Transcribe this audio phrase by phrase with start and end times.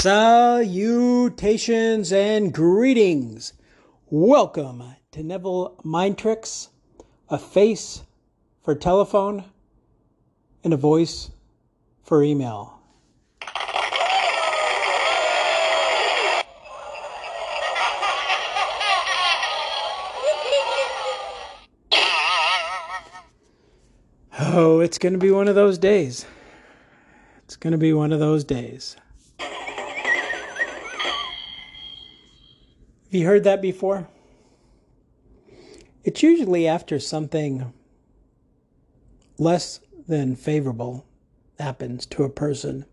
[0.00, 3.52] Salutations and greetings.
[4.06, 6.68] Welcome to Neville Mind Tricks,
[7.28, 8.04] a face
[8.62, 9.42] for telephone
[10.62, 11.32] and a voice
[12.04, 12.78] for email.
[24.38, 26.24] Oh, it's going to be one of those days.
[27.42, 28.96] It's going to be one of those days.
[33.08, 34.06] Have you heard that before?
[36.04, 37.72] It's usually after something
[39.38, 41.06] less than favorable
[41.58, 42.84] happens to a person.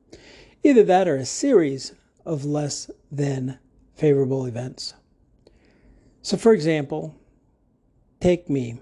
[0.64, 1.92] Either that or a series
[2.26, 3.60] of less than
[3.94, 4.94] favorable events.
[6.22, 7.14] So, for example,
[8.22, 8.80] take me.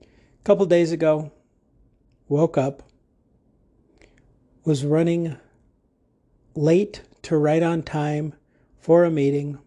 [0.00, 1.30] A couple days ago,
[2.26, 2.82] woke up,
[4.64, 5.36] was running
[6.54, 8.32] late to right on time
[8.78, 9.58] for a meeting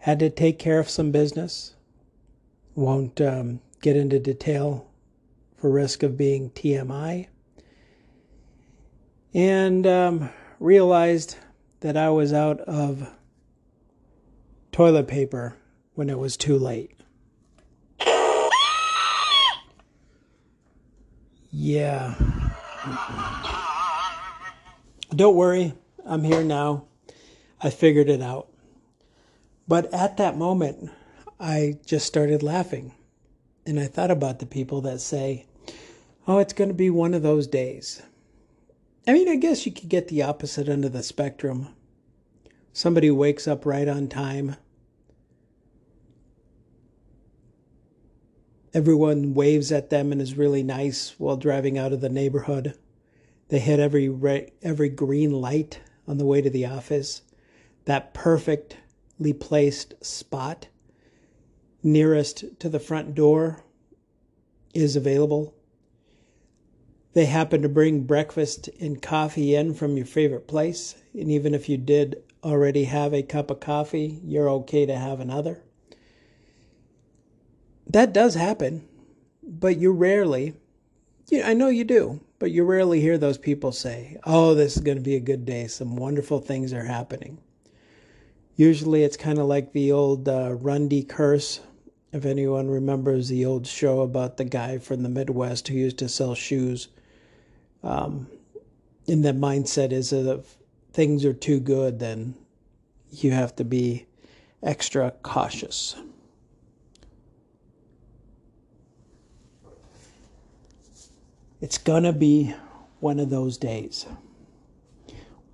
[0.00, 1.74] had to take care of some business.
[2.74, 4.90] Won't um, get into detail
[5.56, 7.28] for risk of being TMI.
[9.34, 11.36] And um, realized
[11.80, 13.08] that I was out of
[14.72, 15.56] toilet paper
[15.94, 16.96] when it was too late.
[21.52, 22.14] Yeah.
[25.14, 25.74] Don't worry,
[26.06, 26.84] I'm here now.
[27.62, 28.49] I figured it out.
[29.70, 30.90] But at that moment,
[31.38, 32.92] I just started laughing.
[33.64, 35.46] And I thought about the people that say,
[36.26, 38.02] oh, it's going to be one of those days.
[39.06, 41.68] I mean, I guess you could get the opposite end of the spectrum.
[42.72, 44.56] Somebody wakes up right on time.
[48.74, 52.76] Everyone waves at them and is really nice while driving out of the neighborhood.
[53.50, 55.78] They hit every every green light
[56.08, 57.22] on the way to the office.
[57.84, 58.76] That perfect
[59.32, 60.68] placed spot
[61.82, 63.64] nearest to the front door
[64.74, 65.54] is available.
[67.12, 70.94] They happen to bring breakfast and coffee in from your favorite place.
[71.12, 75.20] And even if you did already have a cup of coffee, you're okay to have
[75.20, 75.62] another.
[77.86, 78.86] That does happen,
[79.42, 80.54] but you rarely,
[81.28, 84.82] you, I know you do, but you rarely hear those people say, Oh, this is
[84.82, 85.66] going to be a good day.
[85.66, 87.38] Some wonderful things are happening.
[88.60, 91.60] Usually it's kind of like the old uh, Bundy curse.
[92.12, 96.10] If anyone remembers the old show about the guy from the Midwest who used to
[96.10, 96.88] sell shoes.
[97.82, 98.26] Um,
[99.08, 100.58] and the mindset is that if
[100.92, 102.34] things are too good, then
[103.10, 104.04] you have to be
[104.62, 105.96] extra cautious.
[111.62, 112.54] It's going to be
[112.98, 114.04] one of those days.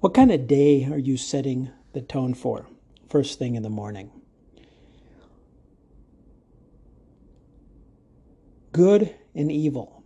[0.01, 2.67] What kind of day are you setting the tone for?
[3.09, 4.11] First thing in the morning.
[8.73, 10.03] Good and evil.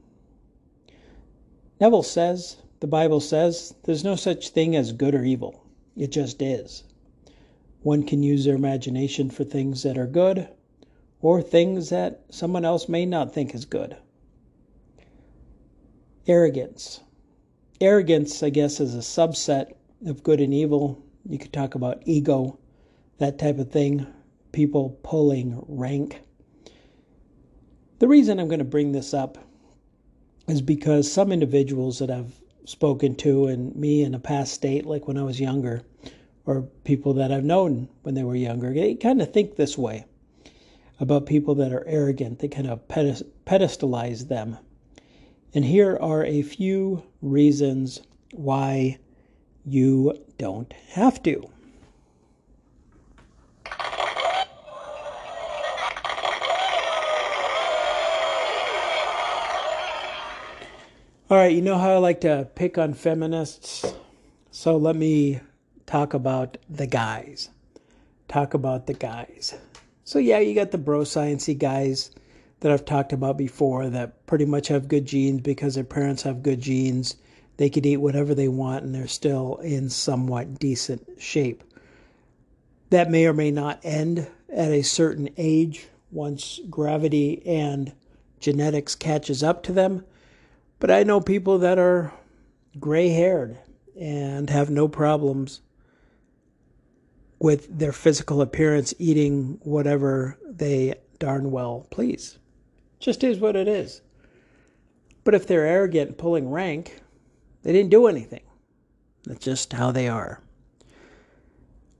[1.81, 5.65] Neville says, the Bible says, there's no such thing as good or evil.
[5.97, 6.85] It just is.
[7.83, 10.49] One can use their imagination for things that are good
[11.21, 13.97] or things that someone else may not think is good.
[16.27, 17.01] Arrogance.
[17.81, 19.73] Arrogance, I guess, is a subset
[20.07, 21.03] of good and evil.
[21.29, 22.60] You could talk about ego
[23.21, 24.07] that type of thing,
[24.51, 26.21] people pulling rank.
[27.99, 29.39] The reason I'm going to bring this up
[30.49, 35.07] is because some individuals that I've spoken to and me in a past state, like
[35.07, 35.83] when I was younger,
[36.47, 40.07] or people that I've known when they were younger, they kind of think this way
[40.99, 42.39] about people that are arrogant.
[42.39, 44.57] They kind of pedestalize them.
[45.53, 48.01] And here are a few reasons
[48.33, 48.99] why
[49.67, 51.51] you don't have to.
[61.31, 63.85] All right, you know how I like to pick on feminists?
[64.51, 65.39] So let me
[65.87, 67.51] talk about the guys.
[68.27, 69.55] Talk about the guys.
[70.03, 72.11] So, yeah, you got the bro sciencey guys
[72.59, 76.43] that I've talked about before that pretty much have good genes because their parents have
[76.43, 77.15] good genes.
[77.59, 81.63] They could eat whatever they want and they're still in somewhat decent shape.
[82.89, 87.93] That may or may not end at a certain age once gravity and
[88.41, 90.05] genetics catches up to them
[90.81, 92.13] but I know people that are
[92.79, 93.59] gray haired
[93.99, 95.61] and have no problems
[97.39, 102.39] with their physical appearance eating whatever they darn well please.
[102.99, 104.03] Just is what it is.
[105.25, 107.03] But if they're arrogant and pulling rank,
[107.63, 108.43] they didn't do anything.
[109.25, 110.43] That's just how they are.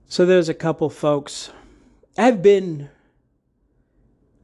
[0.07, 1.51] So there's a couple folks.
[2.17, 2.89] I've been,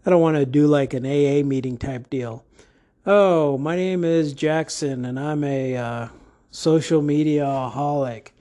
[0.06, 2.46] I don't want to do like an AA meeting type deal.
[3.10, 6.08] Oh, my name is Jackson and I'm a uh,
[6.52, 8.32] social media aholic.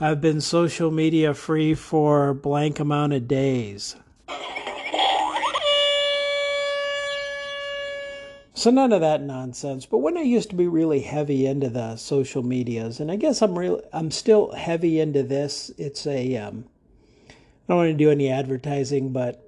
[0.00, 3.94] I've been social media free for blank amount of days.
[8.54, 9.86] So none of that nonsense.
[9.86, 13.40] But when I used to be really heavy into the social medias, and I guess
[13.40, 15.70] I'm real, I'm still heavy into this.
[15.78, 16.64] It's a, um,
[17.28, 17.34] I
[17.68, 19.47] don't want to do any advertising, but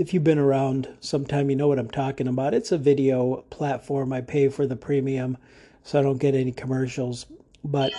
[0.00, 2.54] if you've been around sometime, you know what I'm talking about.
[2.54, 4.14] It's a video platform.
[4.14, 5.36] I pay for the premium,
[5.84, 7.26] so I don't get any commercials.
[7.62, 7.92] But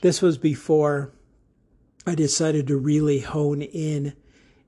[0.00, 1.12] this was before
[2.06, 4.14] I decided to really hone in,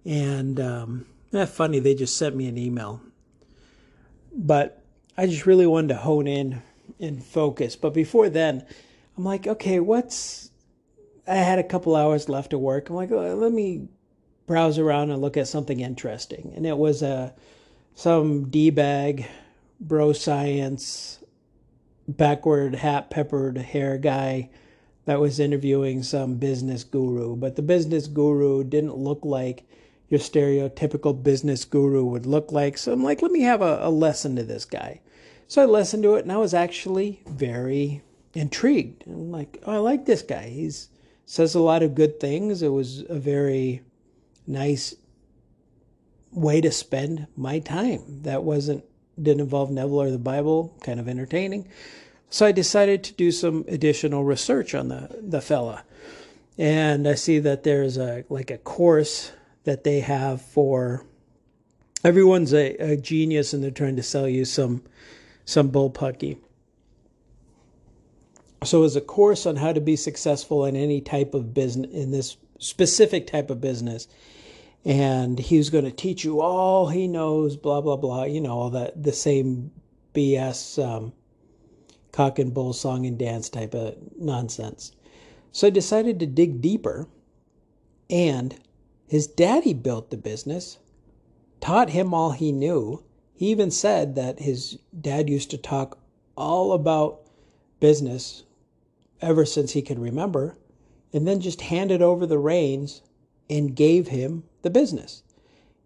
[0.05, 3.01] and um, eh, funny, they just sent me an email.
[4.31, 4.85] But
[5.17, 6.61] I just really wanted to hone in
[7.01, 7.77] and focus.
[7.77, 8.63] But before then,
[9.17, 10.51] I'm like, okay, what's.
[11.27, 12.91] I had a couple hours left to work.
[12.91, 13.89] I'm like, let me
[14.47, 16.53] browse around and look at something interesting.
[16.55, 17.35] And it was a
[17.95, 19.27] some d bag,
[19.81, 21.19] bro science,
[22.09, 24.51] backward hat peppered hair guy
[25.07, 27.37] that was interviewing some business guru.
[27.37, 29.65] But the business guru didn't look like
[30.09, 32.79] your stereotypical business guru would look like.
[32.79, 35.01] So I'm like, let me have a, a lesson to this guy.
[35.47, 38.03] So I listened to it and I was actually very
[38.33, 39.05] intrigued.
[39.07, 40.49] I'm like, oh, I like this guy.
[40.49, 40.89] He's
[41.27, 42.63] says a lot of good things.
[42.63, 43.83] It was a very
[44.47, 44.95] nice
[46.33, 48.23] way to spend my time.
[48.23, 48.85] That wasn't
[49.21, 51.69] didn't involve Neville or the Bible, kind of entertaining.
[52.31, 55.85] So I decided to do some additional research on the the fella.
[56.57, 59.33] And I see that there's a like a course
[59.65, 61.05] that they have for
[62.05, 64.83] everyone's a, a genius and they're trying to sell you some
[65.45, 66.39] some bullpucky.
[68.65, 72.11] So, as a course on how to be successful in any type of business, in
[72.13, 74.09] this specific type of business,
[74.85, 78.25] and he was going to teach you all he knows, blah blah blah.
[78.25, 79.71] You know all that the same
[80.15, 81.13] BS um,
[82.13, 84.93] cock and bull song and dance type of nonsense.
[85.53, 87.09] So I decided to dig deeper,
[88.11, 88.57] and
[89.07, 90.79] his daddy built the business,
[91.61, 93.03] taught him all he knew,
[93.35, 95.99] he even said that his dad used to talk
[96.37, 97.21] all about
[97.81, 98.45] business
[99.21, 100.57] ever since he could remember,
[101.15, 103.01] and then just handed over the reins
[103.49, 105.23] and gave him the business.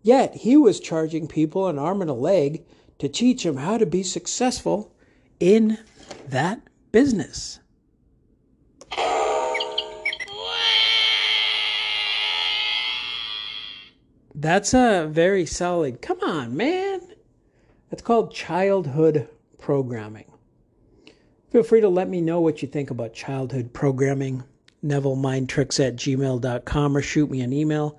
[0.02, 2.64] Yet he was charging people an arm and a leg
[2.98, 4.92] to teach them how to be successful
[5.38, 5.78] in
[6.26, 7.60] that business.
[14.34, 16.00] That's a very solid.
[16.00, 17.00] Come on, man.
[17.90, 19.28] That's called childhood
[19.58, 20.32] programming.
[21.50, 24.44] Feel free to let me know what you think about childhood programming.
[24.84, 27.98] NevilleMindTricks at gmail.com or shoot me an email.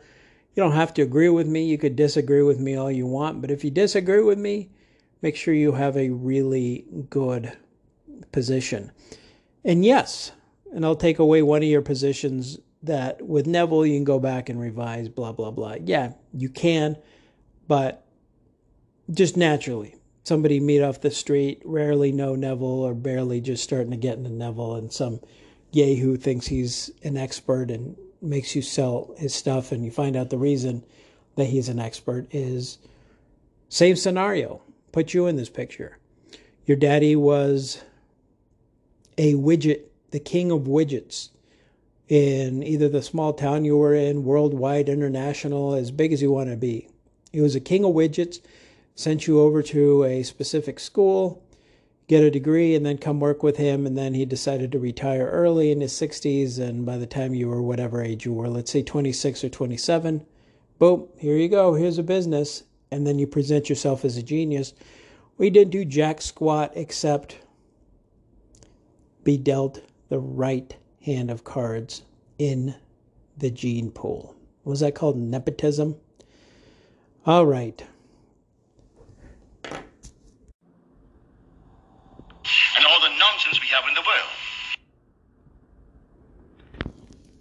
[0.55, 1.65] You don't have to agree with me.
[1.65, 4.69] You could disagree with me all you want, but if you disagree with me,
[5.21, 7.57] make sure you have a really good
[8.31, 8.91] position.
[9.63, 10.31] And yes,
[10.73, 14.49] and I'll take away one of your positions that with Neville you can go back
[14.49, 15.75] and revise, blah, blah, blah.
[15.83, 16.97] Yeah, you can,
[17.67, 18.05] but
[19.11, 19.95] just naturally.
[20.23, 24.29] Somebody meet off the street, rarely know Neville or barely just starting to get into
[24.29, 25.21] Neville, and some
[25.71, 30.29] yahoo thinks he's an expert and makes you sell his stuff, and you find out
[30.29, 30.83] the reason
[31.35, 32.77] that he's an expert is
[33.69, 34.61] same scenario.
[34.91, 35.97] Put you in this picture.
[36.65, 37.81] Your daddy was
[39.17, 41.29] a widget, the king of widgets
[42.07, 46.49] in either the small town you were in, worldwide, international, as big as you want
[46.49, 46.89] to be.
[47.31, 48.39] He was a king of widgets
[48.95, 51.43] sent you over to a specific school,
[52.09, 53.85] get a degree, and then come work with him.
[53.85, 56.59] And then he decided to retire early in his 60s.
[56.59, 60.25] And by the time you were whatever age you were, let's say 26 or 27,
[60.79, 61.75] boom, here you go.
[61.75, 62.63] Here's a business.
[62.91, 64.73] And then you present yourself as a genius.
[65.37, 67.37] We didn't do jack squat except
[69.23, 72.01] be dealt the right hand of cards
[72.39, 72.75] in
[73.37, 74.35] the gene pool.
[74.63, 75.95] Was that called nepotism?
[77.25, 77.83] All right.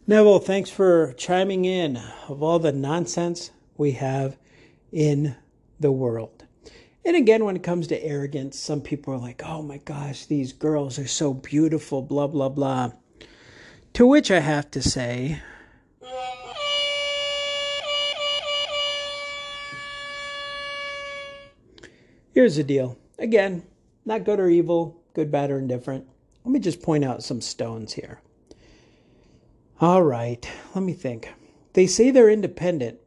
[0.09, 1.99] Neville, thanks for chiming in
[2.29, 4.39] of all the nonsense we have
[4.91, 5.37] in
[5.79, 6.47] the world.
[7.05, 10.55] And again, when it comes to arrogance, some people are like, oh my gosh, these
[10.55, 12.93] girls are so beautiful, blah, blah, blah.
[13.93, 15.43] To which I have to say,
[22.33, 22.97] here's the deal.
[23.19, 23.63] Again,
[24.07, 26.07] not good or evil, good, bad, or indifferent.
[26.47, 28.23] Let me just point out some stones here.
[29.81, 31.33] All right, let me think.
[31.75, 32.99] They say they're independent,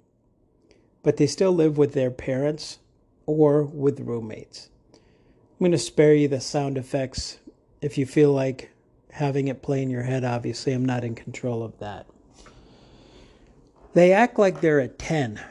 [1.03, 2.79] but they still live with their parents
[3.25, 4.69] or with roommates.
[4.93, 7.39] I'm going to spare you the sound effects
[7.81, 8.71] if you feel like
[9.11, 10.23] having it play in your head.
[10.23, 12.07] Obviously, I'm not in control of that.
[13.93, 15.41] They act like they're a 10,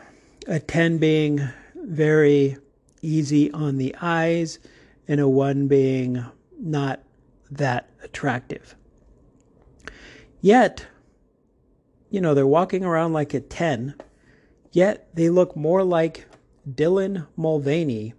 [0.47, 2.57] a 10 being very
[3.03, 4.59] easy on the eyes,
[5.07, 6.25] and a 1 being
[6.59, 7.03] not
[7.51, 8.75] that attractive.
[10.41, 10.87] Yet,
[12.11, 13.95] you know, they're walking around like a 10,
[14.73, 16.27] yet they look more like
[16.69, 18.15] Dylan Mulvaney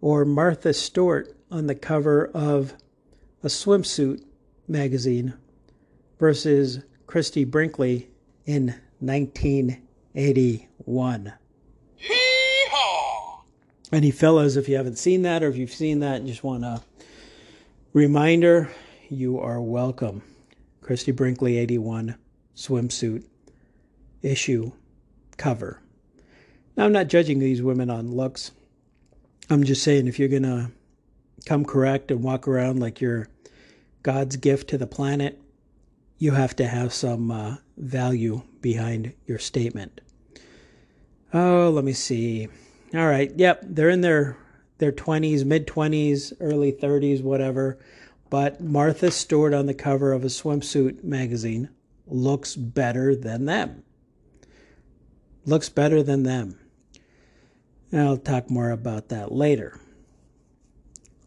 [0.00, 2.74] or Martha Stewart on the cover of
[3.42, 4.22] a swimsuit
[4.68, 5.34] magazine
[6.18, 8.08] versus Christie Brinkley
[8.44, 11.32] in 1981.
[11.96, 13.42] Hee-haw!
[13.90, 16.64] Any fellas, if you haven't seen that or if you've seen that and just want
[16.64, 16.82] a
[17.94, 18.70] reminder,
[19.08, 20.20] you are welcome.
[20.82, 22.14] Christie Brinkley 81
[22.58, 23.24] swimsuit
[24.20, 24.72] issue
[25.36, 25.80] cover.
[26.76, 28.50] Now, I'm not judging these women on looks.
[29.48, 30.72] I'm just saying if you're going to
[31.46, 33.28] come correct and walk around like you're
[34.02, 35.40] God's gift to the planet,
[36.18, 40.00] you have to have some uh, value behind your statement.
[41.32, 42.48] Oh, let me see.
[42.92, 43.32] All right.
[43.36, 44.36] Yep, they're in their
[44.78, 47.78] their 20s, mid 20s, early 30s, whatever.
[48.30, 51.68] But Martha Stewart on the cover of a swimsuit magazine
[52.12, 53.82] looks better than them.
[55.44, 56.58] Looks better than them.
[57.92, 59.78] I'll talk more about that later.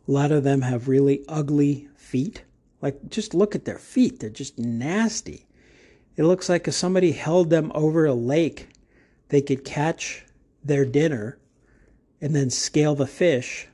[0.08, 2.44] A lot of them have really ugly feet.
[2.82, 4.20] Like, just look at their feet.
[4.20, 5.48] They're just nasty.
[6.18, 8.70] It looks like if somebody held them over a lake,
[9.30, 10.26] they could catch
[10.64, 11.40] their dinner
[12.20, 13.68] and then scale the fish.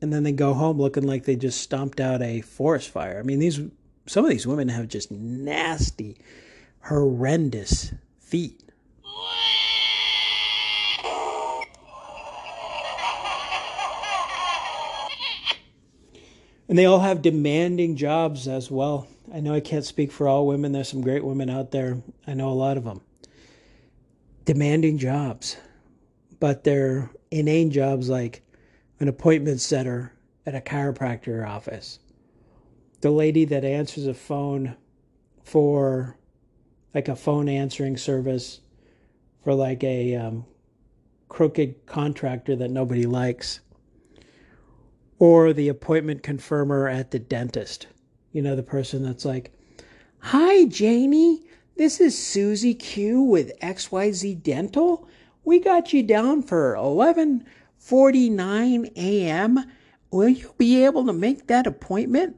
[0.00, 3.18] And then they go home looking like they just stomped out a forest fire.
[3.18, 3.60] I mean, these
[4.06, 6.16] some of these women have just nasty,
[6.82, 8.62] horrendous feet.
[16.68, 19.08] And they all have demanding jobs as well.
[19.32, 20.72] I know I can't speak for all women.
[20.72, 22.02] There's some great women out there.
[22.26, 23.00] I know a lot of them.
[24.44, 25.56] Demanding jobs,
[26.40, 28.42] but they're inane jobs like
[29.00, 30.12] an appointment setter
[30.44, 32.00] at a chiropractor office.
[33.00, 34.76] The lady that answers a phone
[35.42, 36.17] for
[36.98, 38.58] like a phone answering service
[39.44, 40.44] for like a um,
[41.28, 43.60] crooked contractor that nobody likes
[45.20, 47.86] or the appointment confirmer at the dentist.
[48.32, 49.52] You know, the person that's like,
[50.18, 51.44] Hi, Janie.
[51.76, 55.08] This is Susie Q with XYZ Dental.
[55.44, 59.64] We got you down for 11:49 a.m.
[60.10, 62.34] Will you be able to make that appointment?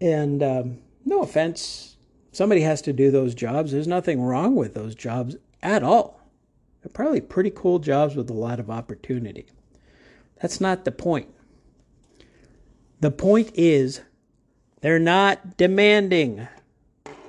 [0.00, 1.96] And um, no offense,
[2.32, 3.72] somebody has to do those jobs.
[3.72, 6.20] There's nothing wrong with those jobs at all.
[6.82, 9.46] They're probably pretty cool jobs with a lot of opportunity.
[10.40, 11.28] That's not the point.
[13.00, 14.02] The point is
[14.80, 16.46] they're not demanding.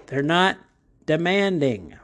[0.07, 0.57] They're not
[1.05, 1.95] demanding.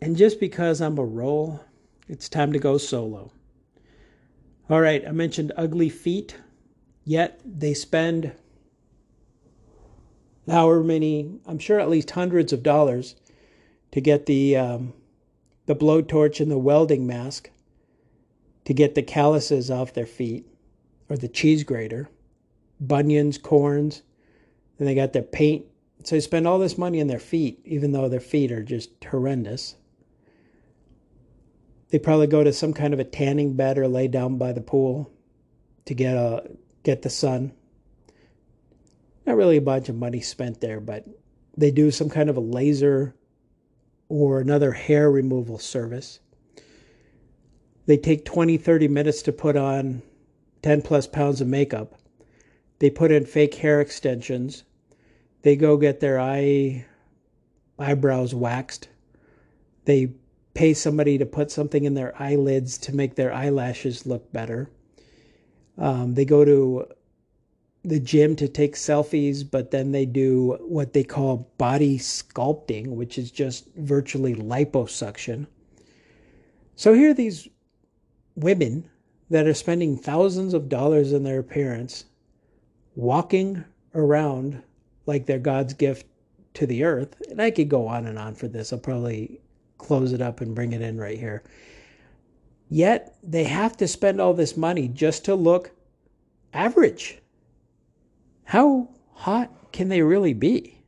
[0.00, 1.60] And just because I'm a roll,
[2.08, 3.30] it's time to go solo.
[4.68, 6.36] All right, I mentioned ugly feet,
[7.04, 8.32] yet they spend
[10.48, 13.14] however many, I'm sure at least hundreds of dollars
[13.92, 14.94] to get the um,
[15.66, 17.50] the blowtorch and the welding mask
[18.64, 20.46] to get the calluses off their feet
[21.08, 22.08] or the cheese grater,
[22.80, 24.02] bunions, corns.
[24.78, 25.66] Then they got their paint.
[26.04, 28.90] So they spend all this money on their feet, even though their feet are just
[29.04, 29.76] horrendous.
[31.90, 34.62] They probably go to some kind of a tanning bed or lay down by the
[34.62, 35.12] pool
[35.84, 36.50] to get a
[36.82, 37.52] get the sun.
[39.26, 41.06] Not really a bunch of money spent there, but
[41.56, 43.14] they do some kind of a laser
[44.08, 46.20] or another hair removal service.
[47.86, 50.02] They take 20, 30 minutes to put on
[50.62, 51.94] 10 plus pounds of makeup.
[52.78, 54.64] They put in fake hair extensions.
[55.42, 56.86] They go get their eye
[57.78, 58.88] eyebrows waxed.
[59.84, 60.14] They
[60.54, 64.70] pay somebody to put something in their eyelids to make their eyelashes look better.
[65.78, 66.86] Um, they go to
[67.84, 73.18] the gym to take selfies, but then they do what they call body sculpting, which
[73.18, 75.46] is just virtually liposuction.
[76.76, 77.48] So here are these
[78.36, 78.88] women
[79.30, 82.04] that are spending thousands of dollars in their appearance,
[82.94, 83.64] walking
[83.94, 84.62] around
[85.06, 86.06] like they're God's gift
[86.54, 87.20] to the earth.
[87.30, 88.72] And I could go on and on for this.
[88.72, 89.40] I'll probably
[89.78, 91.42] close it up and bring it in right here.
[92.72, 95.72] Yet they have to spend all this money just to look
[96.54, 97.18] average
[98.44, 100.78] how hot can they really be?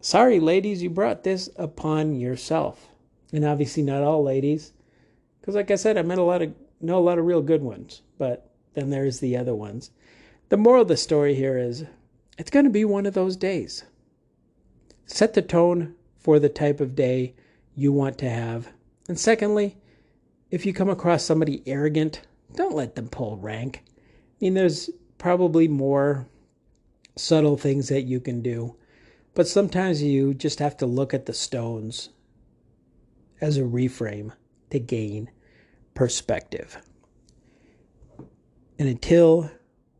[0.00, 2.88] Sorry, ladies, you brought this upon yourself.
[3.32, 4.72] And obviously, not all ladies.
[5.40, 7.62] Because, like I said, I met a lot of, know a lot of real good
[7.62, 8.02] ones.
[8.16, 9.90] But then there's the other ones.
[10.48, 11.84] The moral of the story here is
[12.38, 13.84] it's going to be one of those days.
[15.06, 17.34] Set the tone for the type of day
[17.76, 18.68] you want to have.
[19.08, 19.76] And secondly,
[20.50, 22.22] if you come across somebody arrogant,
[22.54, 23.84] don't let them pull rank.
[23.86, 23.92] I
[24.40, 26.26] mean, there's probably more
[27.14, 28.76] subtle things that you can do
[29.36, 32.08] but sometimes you just have to look at the stones
[33.38, 34.32] as a reframe
[34.70, 35.30] to gain
[35.94, 36.78] perspective.
[38.78, 39.50] And until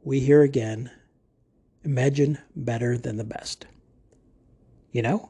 [0.03, 0.91] we hear again,
[1.85, 3.67] imagine better than the best.
[4.91, 5.29] You know?